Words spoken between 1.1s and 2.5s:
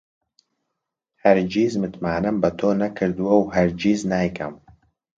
هەرگیز متمانەم بە